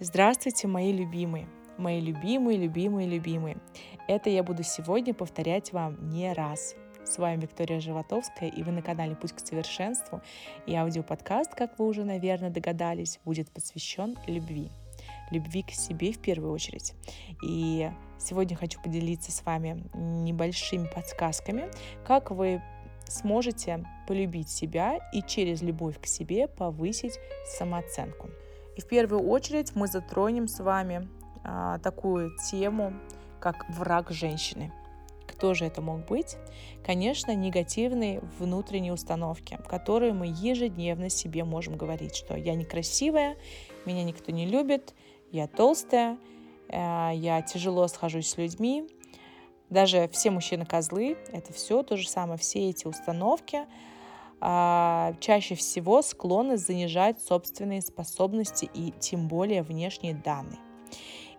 Здравствуйте, 0.00 0.66
мои 0.66 0.92
любимые, 0.92 1.46
мои 1.78 2.00
любимые, 2.00 2.58
любимые, 2.58 3.08
любимые. 3.08 3.58
Это 4.08 4.28
я 4.28 4.42
буду 4.42 4.64
сегодня 4.64 5.14
повторять 5.14 5.72
вам 5.72 6.08
не 6.08 6.32
раз. 6.32 6.74
С 7.04 7.16
вами 7.16 7.42
Виктория 7.42 7.78
Животовская, 7.78 8.48
и 8.48 8.64
вы 8.64 8.72
на 8.72 8.82
канале 8.82 9.14
«Путь 9.14 9.32
к 9.32 9.38
совершенству». 9.38 10.20
И 10.66 10.74
аудиоподкаст, 10.74 11.54
как 11.54 11.78
вы 11.78 11.86
уже, 11.86 12.02
наверное, 12.02 12.50
догадались, 12.50 13.20
будет 13.24 13.52
посвящен 13.52 14.16
любви. 14.26 14.72
Любви 15.30 15.62
к 15.62 15.70
себе 15.70 16.10
в 16.10 16.18
первую 16.18 16.50
очередь. 16.50 16.94
И 17.46 17.88
сегодня 18.18 18.56
хочу 18.56 18.82
поделиться 18.82 19.30
с 19.30 19.44
вами 19.44 19.84
небольшими 19.94 20.88
подсказками, 20.92 21.70
как 22.04 22.32
вы 22.32 22.60
сможете 23.06 23.86
полюбить 24.08 24.48
себя 24.48 24.98
и 25.12 25.22
через 25.22 25.62
любовь 25.62 26.00
к 26.00 26.06
себе 26.06 26.48
повысить 26.48 27.16
самооценку. 27.46 28.28
И 28.76 28.80
в 28.80 28.86
первую 28.86 29.28
очередь 29.28 29.74
мы 29.74 29.86
затронем 29.86 30.48
с 30.48 30.60
вами 30.60 31.08
а, 31.44 31.78
такую 31.78 32.36
тему, 32.50 32.92
как 33.40 33.68
враг 33.68 34.10
женщины. 34.10 34.72
Кто 35.26 35.52
же 35.54 35.64
это 35.64 35.82
мог 35.82 36.06
быть? 36.06 36.36
Конечно, 36.84 37.34
негативные 37.34 38.20
внутренние 38.38 38.92
установки, 38.92 39.58
которые 39.68 40.12
мы 40.12 40.26
ежедневно 40.26 41.08
себе 41.08 41.44
можем 41.44 41.76
говорить, 41.76 42.14
что 42.14 42.36
я 42.36 42.54
некрасивая, 42.54 43.36
меня 43.84 44.04
никто 44.04 44.32
не 44.32 44.46
любит, 44.46 44.94
я 45.30 45.46
толстая, 45.46 46.18
э, 46.68 47.10
я 47.14 47.42
тяжело 47.42 47.86
схожусь 47.88 48.28
с 48.28 48.38
людьми. 48.38 48.88
Даже 49.70 50.08
все 50.12 50.30
мужчины 50.30 50.64
козлы, 50.64 51.16
это 51.32 51.52
все 51.52 51.82
то 51.82 51.96
же 51.96 52.08
самое, 52.08 52.38
все 52.38 52.70
эти 52.70 52.86
установки, 52.86 53.66
чаще 54.40 55.54
всего 55.54 56.02
склонны 56.02 56.56
занижать 56.56 57.20
собственные 57.22 57.80
способности 57.80 58.68
и 58.74 58.92
тем 59.00 59.26
более 59.26 59.62
внешние 59.62 60.14
данные. 60.14 60.58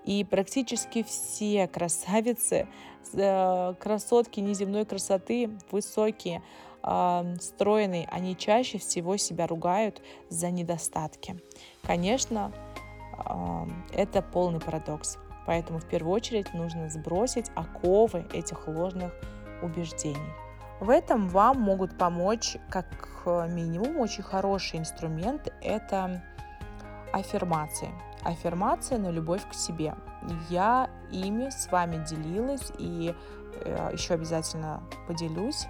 И 0.06 0.24
практически 0.24 1.04
все 1.04 1.68
красавицы, 1.68 2.68
э, 3.14 3.74
красотки 3.80 4.40
неземной 4.40 4.86
красоты, 4.86 5.50
высокие, 5.72 6.44
а, 6.88 7.26
стройные, 7.42 8.08
они 8.12 8.38
чаще 8.38 8.78
всего 8.78 9.18
себя 9.18 9.48
ругают 9.48 10.04
за 10.30 10.52
недостатки. 10.52 11.36
Конечно, 11.82 12.52
а, 13.18 13.68
это 13.92 14.22
полный 14.22 14.60
парадокс. 14.60 15.18
Поэтому 15.48 15.80
в 15.80 15.88
первую 15.88 16.14
очередь 16.14 16.54
нужно 16.54 16.90
сбросить 16.90 17.50
оковы 17.56 18.26
этих 18.34 18.68
ложных 18.68 19.14
убеждений. 19.64 20.45
В 20.80 20.90
этом 20.90 21.30
вам 21.30 21.62
могут 21.62 21.98
помочь 21.98 22.58
как 22.70 22.86
минимум 23.26 23.98
очень 23.98 24.24
хороший 24.24 24.80
инструмент– 24.80 25.52
это 25.62 26.22
аффирмации. 27.14 27.90
Аффирмация 28.24 28.98
на 28.98 29.10
любовь 29.10 29.48
к 29.50 29.54
себе. 29.54 29.96
Я 30.50 30.90
ими 31.12 31.50
с 31.50 31.72
вами 31.72 32.04
делилась 32.06 32.72
и 32.78 33.16
э, 33.64 33.90
еще 33.94 34.16
обязательно 34.16 34.84
поделюсь 35.08 35.68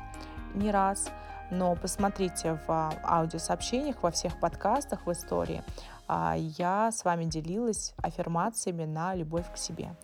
не 0.56 0.72
раз. 0.72 1.10
Но 1.52 1.76
посмотрите 1.76 2.60
в 2.68 2.94
аудиосообщениях, 3.04 4.02
во 4.02 4.10
всех 4.10 4.40
подкастах 4.40 5.06
в 5.06 5.12
истории. 5.12 5.64
А, 6.08 6.36
я 6.36 6.92
с 6.92 7.06
вами 7.06 7.26
делилась 7.26 7.94
аффирмациями 8.02 8.86
на 8.86 9.14
любовь 9.14 9.46
к 9.54 9.58
себе. 9.58 9.96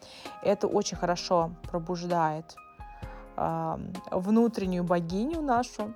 Это 0.43 0.67
очень 0.67 0.97
хорошо 0.97 1.51
пробуждает 1.63 2.55
внутреннюю 4.11 4.83
богиню 4.83 5.41
нашу, 5.41 5.93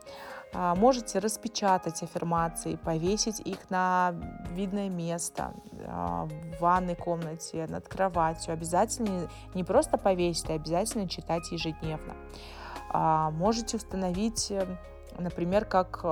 а, 0.56 0.74
можете 0.76 1.20
распечатать 1.20 2.02
аффирмации, 2.02 2.78
повесить 2.78 3.42
их 3.42 3.70
на 3.70 4.16
видное 4.52 4.90
место 4.90 5.54
а, 5.86 6.26
в 6.26 6.62
ванной 6.62 6.96
комнате, 6.96 7.68
над 7.70 7.88
кроватью. 7.88 8.54
Обязательно 8.54 9.28
не 9.54 9.64
просто 9.66 9.98
повесить, 9.98 10.50
а 10.50 10.54
обязательно 10.54 11.10
читать 11.10 11.52
ежедневно. 11.52 12.14
А, 12.90 13.32
можете 13.32 13.76
установить, 13.78 14.52
например, 15.18 15.66
как 15.66 16.06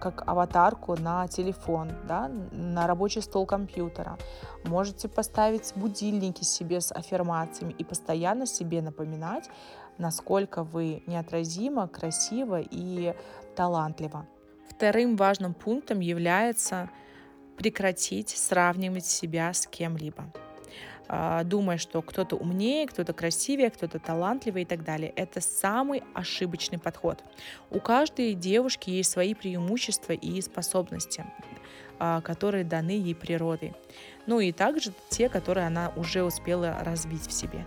как 0.00 0.24
аватарку 0.26 0.96
на 0.96 1.28
телефон, 1.28 1.92
да, 2.08 2.28
на 2.50 2.86
рабочий 2.86 3.20
стол 3.20 3.46
компьютера. 3.46 4.18
Можете 4.64 5.08
поставить 5.08 5.72
будильники 5.76 6.42
себе 6.42 6.80
с 6.80 6.92
аффирмациями 6.92 7.72
и 7.72 7.84
постоянно 7.84 8.46
себе 8.46 8.82
напоминать, 8.82 9.48
насколько 9.98 10.64
вы 10.64 11.02
неотразимо, 11.06 11.88
красиво 11.88 12.60
и 12.60 13.14
талантливо. 13.56 14.26
Вторым 14.68 15.16
важным 15.16 15.54
пунктом 15.54 16.00
является 16.00 16.90
прекратить 17.56 18.30
сравнивать 18.30 19.06
себя 19.06 19.52
с 19.52 19.66
кем-либо 19.66 20.24
а, 21.14 21.44
думая, 21.44 21.76
что 21.76 22.00
кто-то 22.00 22.36
умнее, 22.36 22.86
кто-то 22.86 23.12
красивее, 23.12 23.70
кто-то 23.70 23.98
талантливее 23.98 24.62
и 24.62 24.66
так 24.66 24.82
далее. 24.82 25.12
Это 25.14 25.42
самый 25.42 26.02
ошибочный 26.14 26.78
подход. 26.78 27.22
У 27.70 27.80
каждой 27.80 28.32
девушки 28.32 28.88
есть 28.88 29.10
свои 29.10 29.34
преимущества 29.34 30.14
и 30.14 30.40
способности, 30.40 31.26
а, 31.98 32.22
которые 32.22 32.64
даны 32.64 32.92
ей 32.92 33.14
природой. 33.14 33.74
Ну 34.26 34.40
и 34.40 34.52
также 34.52 34.92
те, 35.10 35.28
которые 35.28 35.66
она 35.66 35.92
уже 35.96 36.22
успела 36.22 36.78
развить 36.80 37.26
в 37.26 37.32
себе. 37.32 37.66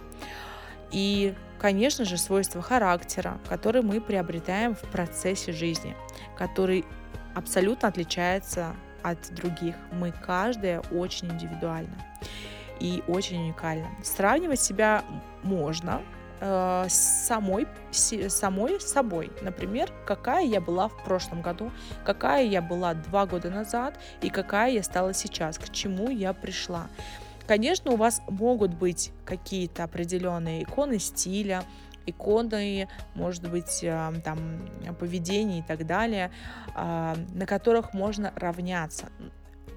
И, 0.92 1.36
конечно 1.60 2.06
же, 2.06 2.18
свойства 2.18 2.62
характера, 2.62 3.40
которые 3.50 3.82
мы 3.82 4.02
приобретаем 4.02 4.76
в 4.76 4.82
процессе 4.92 5.52
жизни, 5.52 5.96
который 6.38 6.86
абсолютно 7.34 7.90
отличается 7.90 8.76
от 9.04 9.34
других. 9.34 9.76
Мы 9.92 10.12
каждая 10.12 10.80
очень 10.92 11.32
индивидуальна 11.32 11.96
и 12.80 13.04
очень 13.08 13.44
уникальна. 13.44 13.88
Сравнивать 14.04 14.60
себя 14.60 15.04
можно 15.44 16.02
э, 16.40 16.86
с 16.90 17.28
самой, 17.28 17.68
с, 17.92 18.30
самой 18.30 18.80
собой. 18.82 19.32
Например, 19.42 19.92
какая 20.06 20.46
я 20.46 20.60
была 20.60 20.88
в 20.88 21.04
прошлом 21.04 21.42
году, 21.42 21.72
какая 22.04 22.46
я 22.46 22.62
была 22.62 22.94
два 22.94 23.26
года 23.26 23.50
назад 23.50 24.00
и 24.22 24.30
какая 24.30 24.72
я 24.72 24.84
стала 24.84 25.14
сейчас, 25.14 25.58
к 25.60 25.72
чему 25.72 26.10
я 26.10 26.34
пришла. 26.34 26.88
Конечно, 27.47 27.91
у 27.91 27.95
вас 27.95 28.22
могут 28.28 28.73
быть 28.73 29.11
какие-то 29.23 29.83
определенные 29.83 30.63
иконы 30.63 31.00
стиля, 31.00 31.63
иконы, 32.07 32.88
может 33.13 33.50
быть, 33.50 33.83
э, 33.83 34.13
там, 34.23 34.38
поведение 35.00 35.59
и 35.59 35.63
так 35.63 35.85
далее, 35.85 36.31
э, 36.75 37.16
на 37.33 37.45
которых 37.45 37.94
можно 37.94 38.33
равняться 38.35 39.09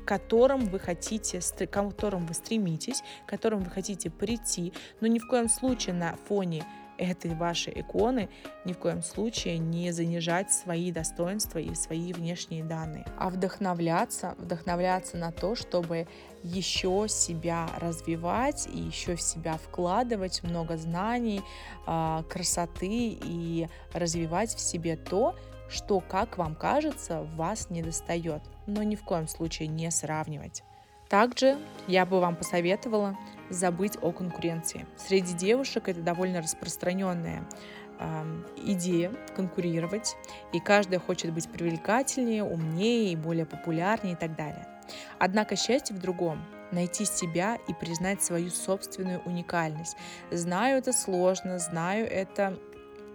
которым 0.06 0.60
вы 0.60 0.78
хотите, 0.78 1.40
к 1.40 1.70
которым 1.70 2.24
вы 2.24 2.32
стремитесь, 2.32 3.02
к 3.26 3.28
которым 3.28 3.60
вы 3.60 3.70
хотите 3.70 4.08
прийти, 4.08 4.72
но 5.02 5.06
ни 5.06 5.18
в 5.18 5.28
коем 5.28 5.50
случае 5.50 5.94
на 5.94 6.16
фоне 6.26 6.64
этой 6.98 7.34
вашей 7.34 7.81
иконы 7.81 8.28
ни 8.64 8.72
в 8.72 8.78
коем 8.78 9.03
случае 9.03 9.59
не 9.59 9.92
занижать 9.92 10.53
свои 10.53 10.92
достоинства 10.92 11.59
и 11.59 11.75
свои 11.75 12.12
внешние 12.12 12.64
данные, 12.64 13.06
а 13.16 13.31
вдохновляться, 13.31 14.34
вдохновляться 14.38 15.16
на 15.16 15.32
то, 15.32 15.54
чтобы 15.54 16.06
еще 16.42 17.06
себя 17.09 17.69
развивать 17.78 18.69
и 18.72 18.78
еще 18.78 19.16
в 19.16 19.22
себя 19.22 19.54
вкладывать 19.54 20.42
много 20.42 20.76
знаний, 20.76 21.41
а, 21.86 22.22
красоты 22.25 23.19
и 23.22 23.69
развивать 23.92 24.54
в 24.54 24.60
себе 24.60 24.97
то, 24.97 25.34
что, 25.69 26.00
как 26.00 26.38
вам 26.38 26.54
кажется, 26.54 27.22
вас 27.36 27.70
не 27.70 27.82
достает, 27.82 28.42
но 28.66 28.82
ни 28.82 28.97
в 28.97 29.04
коем 29.04 29.28
случае 29.28 29.69
не 29.69 29.91
сравнивать. 29.91 30.62
Также 31.08 31.58
я 31.86 32.04
бы 32.04 32.20
вам 32.20 32.36
посоветовала 32.36 33.16
забыть 33.50 33.96
о 34.02 34.12
конкуренции. 34.12 34.86
Среди 34.96 35.32
девушек 35.32 35.88
это 35.88 36.00
довольно 36.00 36.42
распространенная 36.42 37.44
э, 37.98 38.42
идея 38.64 39.12
конкурировать, 39.34 40.16
и 40.52 40.60
каждая 40.60 41.00
хочет 41.00 41.32
быть 41.32 41.48
привлекательнее, 41.48 42.44
умнее 42.44 43.12
и 43.12 43.16
более 43.16 43.47
популярнее 43.47 44.14
и 44.14 44.16
так 44.16 44.36
далее. 44.36 44.66
Однако 45.18 45.56
счастье 45.56 45.97
в 45.97 45.98
другом 45.98 46.44
найти 46.72 47.06
себя 47.06 47.59
и 47.68 47.72
признать 47.72 48.22
свою 48.22 48.50
собственную 48.50 49.21
уникальность. 49.24 49.97
Знаю, 50.30 50.78
это 50.78 50.92
сложно, 50.92 51.59
знаю, 51.59 52.06
это 52.06 52.59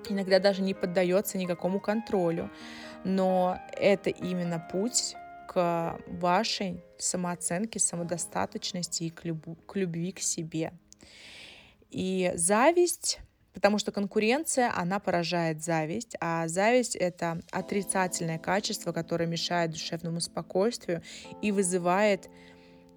иногда 0.09 0.39
даже 0.39 0.63
не 0.63 0.73
поддается 0.73 1.37
никакому 1.37 1.79
контролю, 1.79 2.49
но 3.03 3.59
это 3.73 4.09
именно 4.09 4.59
путь 4.71 5.15
к 5.47 5.99
вашей 6.07 6.83
самооценке, 6.97 7.79
самодостаточности 7.79 9.03
и 9.03 9.09
к, 9.09 9.25
любу, 9.25 9.55
к 9.55 9.75
любви 9.75 10.11
к 10.11 10.19
себе. 10.19 10.73
И 11.89 12.31
зависть, 12.35 13.19
потому 13.53 13.77
что 13.77 13.91
конкуренция, 13.91 14.71
она 14.75 14.99
поражает 14.99 15.63
зависть, 15.63 16.15
а 16.19 16.47
зависть— 16.47 16.95
это 16.97 17.39
отрицательное 17.51 18.39
качество, 18.39 18.91
которое 18.91 19.27
мешает 19.27 19.71
душевному 19.71 20.21
спокойствию 20.21 21.03
и 21.41 21.51
вызывает 21.51 22.29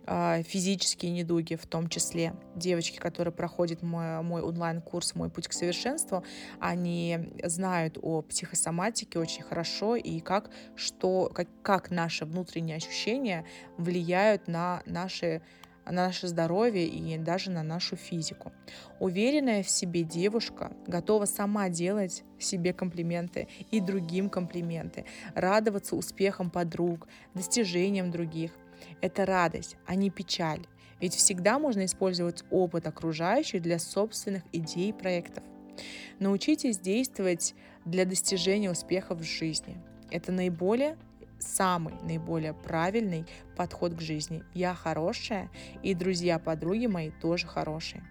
физические 0.07 1.13
недуги, 1.13 1.57
в 1.57 1.67
том 1.67 1.89
числе 1.89 2.35
девочки, 2.55 2.99
которые 2.99 3.33
проходят 3.33 3.83
мой, 3.83 4.23
мой 4.23 4.43
онлайн-курс 4.43 5.15
«Мой 5.15 5.31
путь 5.31 5.49
к 5.49 5.53
совершенству», 5.53 6.23
они 6.61 7.31
знают 7.45 7.99
о 8.01 8.23
психосоматике 8.23 9.19
очень 9.19 9.43
хорошо 9.43 9.97
и 9.97 10.21
как, 10.21 10.51
что, 10.77 11.31
как, 11.35 11.49
как 11.63 11.91
наши 11.91 12.25
внутренние 12.25 12.77
ощущения 12.77 13.45
влияют 13.77 14.49
на 14.49 14.83
наши 14.87 15.43
на 15.87 16.07
наше 16.07 16.27
здоровье 16.27 16.87
и 16.87 17.17
даже 17.17 17.51
на 17.51 17.63
нашу 17.63 17.97
физику. 17.97 18.53
Уверенная 18.99 19.63
в 19.63 19.71
себе 19.71 20.03
девушка 20.03 20.73
готова 20.87 21.27
сама 21.27 21.69
делать 21.69 22.25
себе 22.39 22.73
комплименты 22.73 23.49
и 23.71 23.81
другим 23.81 24.29
комплименты, 24.29 25.05
радоваться 25.35 25.95
успехам 25.95 26.51
подруг, 26.51 27.07
достижениям 27.35 28.11
других. 28.11 28.51
Это 29.01 29.27
радость, 29.27 29.77
а 29.87 29.95
не 29.95 30.11
печаль. 30.11 30.67
Ведь 31.01 31.15
всегда 31.15 31.59
можно 31.59 31.85
использовать 31.85 32.45
опыт 32.51 32.87
окружающих 32.87 33.63
для 33.63 33.79
собственных 33.79 34.43
идей 34.53 34.91
и 34.91 34.93
проектов. 34.93 35.45
Научитесь 36.19 36.79
действовать 36.79 37.55
для 37.85 38.05
достижения 38.05 38.71
успехов 38.71 39.21
в 39.21 39.25
жизни. 39.25 39.77
Это 40.11 40.33
наиболее 40.33 40.97
самый 41.39 41.95
наиболее 42.03 42.55
правильный 42.55 43.27
подход 43.57 43.95
к 43.95 44.01
жизни. 44.01 44.43
Я 44.55 44.75
хорошая, 44.75 45.51
и 45.83 45.95
друзья-подруги 45.95 46.87
мои 46.87 47.11
тоже 47.11 47.47
хорошие. 47.47 48.03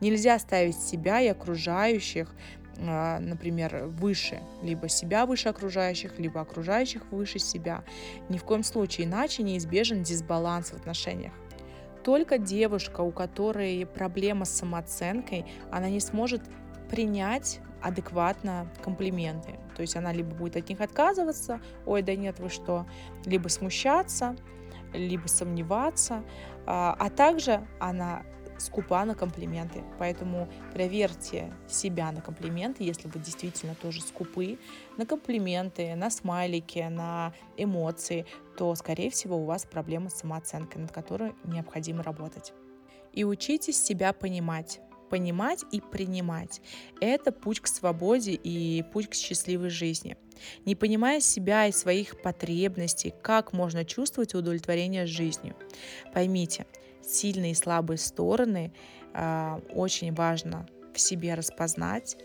Нельзя 0.00 0.38
ставить 0.38 0.78
себя 0.78 1.20
и 1.20 1.28
окружающих 1.28 2.34
например, 2.78 3.86
выше, 3.86 4.40
либо 4.62 4.88
себя 4.88 5.26
выше 5.26 5.48
окружающих, 5.48 6.18
либо 6.18 6.40
окружающих 6.40 7.10
выше 7.10 7.38
себя. 7.38 7.84
Ни 8.28 8.38
в 8.38 8.44
коем 8.44 8.62
случае, 8.62 9.06
иначе 9.06 9.42
неизбежен 9.42 10.02
дисбаланс 10.02 10.70
в 10.70 10.74
отношениях. 10.74 11.32
Только 12.04 12.38
девушка, 12.38 13.00
у 13.00 13.10
которой 13.10 13.84
проблема 13.84 14.44
с 14.44 14.50
самооценкой, 14.50 15.44
она 15.70 15.90
не 15.90 16.00
сможет 16.00 16.42
принять 16.88 17.60
адекватно 17.82 18.70
комплименты. 18.82 19.58
То 19.76 19.82
есть 19.82 19.96
она 19.96 20.12
либо 20.12 20.34
будет 20.34 20.56
от 20.56 20.68
них 20.68 20.80
отказываться, 20.80 21.60
ой, 21.86 22.02
да 22.02 22.14
нет, 22.16 22.38
вы 22.38 22.48
что, 22.48 22.86
либо 23.24 23.48
смущаться, 23.48 24.36
либо 24.92 25.26
сомневаться, 25.26 26.24
а, 26.66 26.96
а 26.98 27.10
также 27.10 27.66
она 27.78 28.22
скупа 28.58 29.04
на 29.04 29.14
комплименты. 29.14 29.82
Поэтому 29.98 30.48
проверьте 30.72 31.52
себя 31.68 32.12
на 32.12 32.20
комплименты, 32.20 32.84
если 32.84 33.08
вы 33.08 33.20
действительно 33.20 33.74
тоже 33.74 34.00
скупы 34.02 34.58
на 34.96 35.06
комплименты, 35.06 35.94
на 35.94 36.10
смайлики, 36.10 36.80
на 36.90 37.32
эмоции, 37.56 38.26
то, 38.56 38.74
скорее 38.74 39.10
всего, 39.10 39.36
у 39.36 39.44
вас 39.44 39.66
проблема 39.66 40.10
с 40.10 40.18
самооценкой, 40.18 40.82
над 40.82 40.92
которой 40.92 41.34
необходимо 41.44 42.02
работать. 42.02 42.52
И 43.12 43.24
учитесь 43.24 43.82
себя 43.82 44.12
понимать 44.12 44.80
понимать 45.08 45.64
и 45.72 45.80
принимать. 45.80 46.60
Это 47.00 47.32
путь 47.32 47.60
к 47.60 47.66
свободе 47.66 48.32
и 48.32 48.82
путь 48.92 49.08
к 49.08 49.14
счастливой 49.14 49.70
жизни. 49.70 50.16
Не 50.64 50.76
понимая 50.76 51.20
себя 51.20 51.66
и 51.66 51.72
своих 51.72 52.20
потребностей, 52.22 53.12
как 53.22 53.52
можно 53.52 53.84
чувствовать 53.84 54.34
удовлетворение 54.34 55.06
жизнью? 55.06 55.56
Поймите, 56.12 56.66
сильные 57.08 57.52
и 57.52 57.54
слабые 57.54 57.98
стороны 57.98 58.72
э, 59.14 59.60
очень 59.74 60.14
важно 60.14 60.66
в 60.92 61.00
себе 61.00 61.34
распознать 61.34 62.16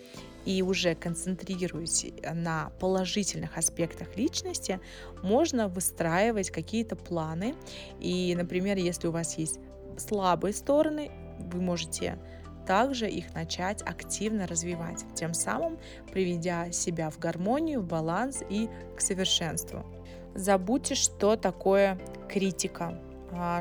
и 0.45 0.61
уже 0.61 0.95
концентрируясь 0.95 2.07
на 2.33 2.71
положительных 2.79 3.57
аспектах 3.57 4.17
личности, 4.17 4.79
можно 5.21 5.67
выстраивать 5.67 6.51
какие-то 6.51 6.95
планы. 6.95 7.55
И, 7.99 8.33
например, 8.35 8.77
если 8.77 9.07
у 9.07 9.11
вас 9.11 9.37
есть 9.37 9.59
слабые 9.97 10.53
стороны, 10.53 11.11
вы 11.39 11.61
можете 11.61 12.19
также 12.65 13.09
их 13.09 13.33
начать 13.33 13.81
активно 13.81 14.47
развивать, 14.47 15.03
тем 15.15 15.33
самым 15.33 15.77
приведя 16.11 16.71
себя 16.71 17.09
в 17.09 17.19
гармонию, 17.19 17.81
в 17.81 17.85
баланс 17.85 18.41
и 18.49 18.69
к 18.95 19.01
совершенству. 19.01 19.85
Забудьте, 20.33 20.95
что 20.95 21.35
такое 21.35 21.99
критика, 22.29 22.85
а, 22.85 23.12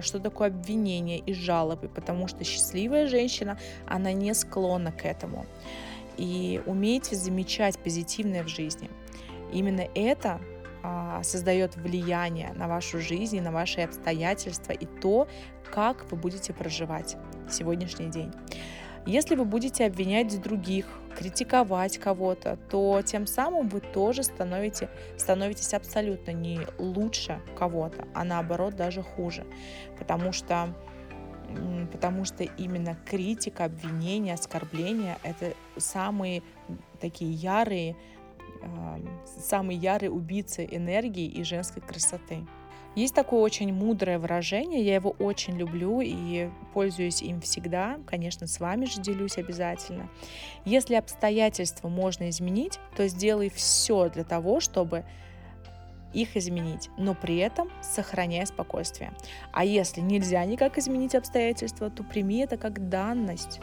что 0.02 0.18
такое 0.18 0.48
обвинение 0.48 1.18
и 1.18 1.32
жалобы, 1.32 1.88
потому 1.88 2.28
что 2.28 2.44
счастливая 2.44 3.06
женщина, 3.06 3.58
она 3.86 4.12
не 4.12 4.34
склонна 4.34 4.92
к 4.92 5.04
этому. 5.04 5.46
И 6.16 6.60
умейте 6.66 7.16
замечать 7.16 7.78
позитивное 7.78 8.44
в 8.44 8.48
жизни. 8.48 8.90
Именно 9.52 9.88
это 9.94 10.40
а, 10.82 11.22
создает 11.22 11.76
влияние 11.76 12.52
на 12.54 12.68
вашу 12.68 13.00
жизнь, 13.00 13.40
на 13.40 13.52
ваши 13.52 13.80
обстоятельства 13.80 14.72
и 14.72 14.86
то, 14.86 15.28
как 15.70 16.10
вы 16.10 16.16
будете 16.16 16.52
проживать 16.52 17.16
сегодняшний 17.48 18.08
день. 18.08 18.32
Если 19.06 19.34
вы 19.34 19.44
будете 19.44 19.84
обвинять 19.84 20.40
других, 20.40 20.86
критиковать 21.16 21.98
кого-то, 21.98 22.56
то 22.70 23.00
тем 23.02 23.26
самым 23.26 23.68
вы 23.68 23.80
тоже 23.80 24.22
становите, 24.22 24.88
становитесь 25.16 25.74
абсолютно 25.74 26.32
не 26.32 26.60
лучше 26.78 27.40
кого-то, 27.58 28.06
а 28.14 28.24
наоборот 28.24 28.76
даже 28.76 29.02
хуже. 29.02 29.44
Потому 29.98 30.32
что 30.32 30.74
потому 31.90 32.24
что 32.24 32.44
именно 32.44 32.96
критика, 33.06 33.66
обвинение, 33.66 34.34
оскорбление— 34.34 35.18
это 35.22 35.54
самые 35.76 36.42
такие 36.98 37.32
ярые, 37.32 37.96
самые 39.38 39.78
ярые 39.78 40.10
убийцы 40.10 40.66
энергии 40.70 41.26
и 41.26 41.42
женской 41.44 41.82
красоты. 41.82 42.46
Есть 42.94 43.14
такое 43.14 43.40
очень 43.40 43.72
мудрое 43.72 44.18
выражение, 44.18 44.84
я 44.84 44.96
его 44.96 45.14
очень 45.18 45.56
люблю 45.56 46.00
и 46.02 46.50
пользуюсь 46.74 47.22
им 47.22 47.40
всегда, 47.40 47.98
конечно, 48.06 48.46
с 48.46 48.60
вами 48.60 48.84
же 48.84 49.00
делюсь 49.00 49.38
обязательно. 49.38 50.10
Если 50.66 50.94
обстоятельства 50.94 51.88
можно 51.88 52.28
изменить, 52.28 52.78
то 52.94 53.08
сделай 53.08 53.48
все 53.48 54.10
для 54.10 54.24
того, 54.24 54.60
чтобы 54.60 55.04
их 56.12 56.36
изменить, 56.36 56.90
но 56.98 57.14
при 57.14 57.38
этом 57.38 57.70
сохраняя 57.80 58.44
спокойствие. 58.44 59.12
А 59.52 59.64
если 59.64 60.02
нельзя 60.02 60.44
никак 60.44 60.76
изменить 60.76 61.14
обстоятельства, 61.14 61.88
то 61.88 62.02
прими 62.02 62.40
это 62.40 62.58
как 62.58 62.90
данность. 62.90 63.60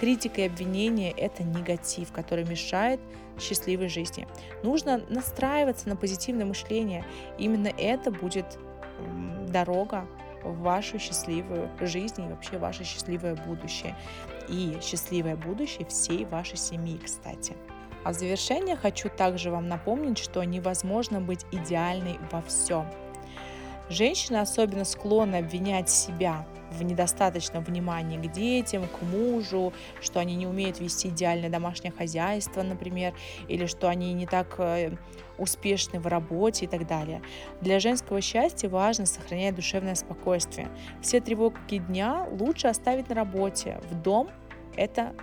Критика 0.00 0.40
и 0.40 0.46
обвинение– 0.46 1.12
это 1.16 1.44
негатив, 1.44 2.10
который 2.10 2.44
мешает 2.44 3.00
счастливой 3.40 3.88
жизни. 3.88 4.26
Нужно 4.62 5.00
настраиваться 5.08 5.88
на 5.88 5.96
позитивное 5.96 6.44
мышление. 6.44 7.04
Именно 7.38 7.68
это 7.78 8.10
будет 8.10 8.58
дорога 9.48 10.06
в 10.42 10.60
вашу 10.60 10.98
счастливую 10.98 11.70
жизнь 11.80 12.22
и 12.22 12.28
вообще 12.28 12.58
ваше 12.58 12.84
счастливое 12.84 13.34
будущее. 13.34 13.96
И 14.48 14.78
счастливое 14.82 15.36
будущее 15.36 15.86
всей 15.86 16.24
вашей 16.24 16.56
семьи, 16.56 16.98
кстати. 16.98 17.54
А 18.04 18.10
в 18.10 18.14
завершение 18.14 18.76
хочу 18.76 19.08
также 19.08 19.50
вам 19.50 19.68
напомнить, 19.68 20.18
что 20.18 20.42
невозможно 20.42 21.20
быть 21.20 21.46
идеальной 21.52 22.18
во 22.32 22.42
всем. 22.42 22.86
Женщины 23.88 24.38
особенно 24.38 24.84
склонны 24.84 25.36
обвинять 25.36 25.88
себя 25.90 26.44
в 26.72 26.82
недостаточном 26.82 27.64
внимании 27.64 28.18
к 28.18 28.30
детям, 28.32 28.86
к 28.88 29.02
мужу, 29.02 29.72
что 30.00 30.20
они 30.20 30.34
не 30.34 30.46
умеют 30.46 30.80
вести 30.80 31.08
идеальное 31.08 31.50
домашнее 31.50 31.92
хозяйство, 31.92 32.62
например, 32.62 33.14
или 33.48 33.66
что 33.66 33.88
они 33.88 34.12
не 34.12 34.26
так 34.26 34.54
э, 34.58 34.96
успешны 35.38 36.00
в 36.00 36.06
работе 36.06 36.64
и 36.64 36.68
так 36.68 36.86
далее. 36.86 37.22
Для 37.60 37.80
женского 37.80 38.20
счастья 38.20 38.68
важно 38.68 39.06
сохранять 39.06 39.54
душевное 39.54 39.94
спокойствие. 39.94 40.68
Все 41.00 41.20
тревоги 41.20 41.78
дня 41.78 42.26
лучше 42.30 42.68
оставить 42.68 43.08
на 43.08 43.14
работе. 43.14 43.80
В 43.90 43.94
дом 44.00 44.30
это 44.76 45.14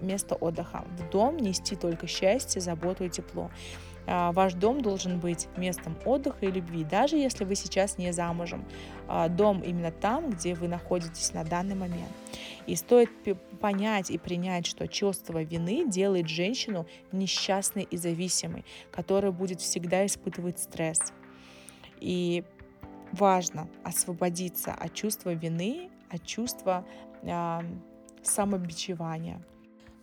место 0.00 0.34
отдыха. 0.34 0.84
В 0.98 1.10
дом 1.10 1.36
нести 1.36 1.76
только 1.76 2.06
счастье, 2.06 2.60
заботу 2.60 3.04
и 3.04 3.08
тепло. 3.08 3.50
А, 4.06 4.32
ваш 4.32 4.54
дом 4.54 4.80
должен 4.80 5.20
быть 5.20 5.48
местом 5.56 5.96
отдыха 6.04 6.46
и 6.46 6.50
любви, 6.50 6.84
даже 6.84 7.16
если 7.16 7.44
вы 7.44 7.54
сейчас 7.54 7.98
не 7.98 8.12
замужем. 8.12 8.64
А, 9.08 9.28
дом 9.28 9.60
именно 9.60 9.90
там, 9.90 10.30
где 10.30 10.54
вы 10.54 10.68
находитесь 10.68 11.32
на 11.32 11.44
данный 11.44 11.74
момент. 11.74 12.10
И 12.66 12.76
стоит 12.76 13.10
понять 13.60 14.10
и 14.10 14.18
принять, 14.18 14.66
что 14.66 14.86
чувство 14.88 15.42
вины 15.42 15.88
делает 15.88 16.28
женщину 16.28 16.86
несчастной 17.10 17.82
и 17.82 17.96
зависимой, 17.96 18.64
которая 18.90 19.32
будет 19.32 19.60
всегда 19.60 20.06
испытывать 20.06 20.58
стресс. 20.58 21.12
И 22.00 22.44
важно 23.12 23.68
освободиться 23.84 24.72
от 24.72 24.94
чувства 24.94 25.34
вины, 25.34 25.90
от 26.10 26.24
чувства 26.24 26.84
э, 27.22 27.60
самобичевания 28.22 29.42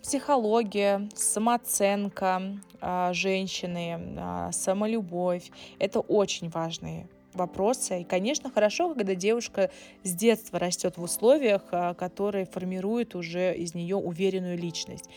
психология, 0.02 1.10
самооценка 1.16 2.42
а, 2.82 3.14
женщины, 3.14 4.16
а, 4.18 4.52
самолюбовь. 4.52 5.52
Это 5.78 6.00
очень 6.00 6.50
важные 6.50 7.08
вопросы. 7.34 8.02
И, 8.02 8.04
конечно, 8.04 8.50
хорошо, 8.50 8.94
когда 8.94 9.16
девушка 9.16 9.72
с 10.04 10.14
детства 10.14 10.60
растет 10.60 10.98
в 10.98 11.04
условиях, 11.04 11.64
а, 11.72 11.94
которые 11.94 12.46
формируют 12.46 13.16
уже 13.16 13.56
из 13.56 13.74
нее 13.76 13.96
уверенную 13.96 14.58
личность. 14.58 15.10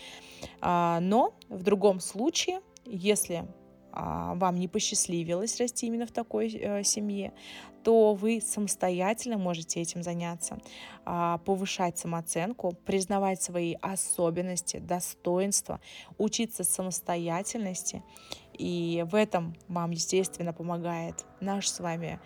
Но 0.61 1.33
в 1.47 1.63
другом 1.63 2.01
случае, 2.01 2.59
если 2.85 3.45
вам 3.95 4.55
не 4.55 4.67
посчастливилось 4.67 5.59
расти 5.59 5.87
именно 5.87 6.05
в 6.05 6.11
такой 6.11 6.49
э, 6.49 6.83
семье, 6.83 7.31
то 7.83 8.13
вы 8.13 8.41
самостоятельно 8.41 9.37
можете 9.37 9.81
этим 9.81 10.03
заняться, 10.03 10.57
а, 11.05 11.37
повышать 11.39 11.97
самооценку, 11.97 12.73
признавать 12.85 13.41
свои 13.41 13.75
особенности, 13.81 14.77
достоинства, 14.77 15.79
учиться 16.17 16.63
самостоятельности. 16.63 18.01
И 18.53 19.05
в 19.09 19.15
этом 19.15 19.55
вам, 19.67 19.91
естественно, 19.91 20.53
помогает 20.53 21.25
наш 21.41 21.67
с 21.67 21.79
вами 21.79 22.19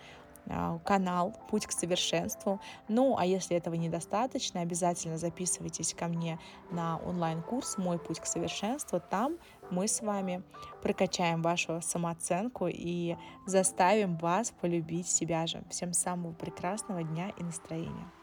а, 0.46 0.78
канал 0.78 1.34
«Путь 1.50 1.66
к 1.66 1.72
совершенству». 1.72 2.60
Ну, 2.86 3.16
а 3.18 3.26
если 3.26 3.56
этого 3.56 3.74
недостаточно, 3.74 4.60
обязательно 4.60 5.18
записывайтесь 5.18 5.92
ко 5.92 6.06
мне 6.06 6.38
на 6.70 6.98
онлайн-курс 6.98 7.78
«Мой 7.78 7.98
путь 7.98 8.20
к 8.20 8.26
совершенству». 8.26 9.00
Там 9.10 9.38
мы 9.70 9.88
с 9.88 10.00
вами 10.00 10.42
прокачаем 10.82 11.42
вашу 11.42 11.80
самооценку 11.82 12.66
и 12.68 13.16
заставим 13.46 14.16
вас 14.16 14.50
полюбить 14.50 15.08
себя 15.08 15.46
же. 15.46 15.62
Всем 15.70 15.92
самого 15.92 16.32
прекрасного 16.32 17.02
дня 17.02 17.32
и 17.36 17.42
настроения. 17.42 18.17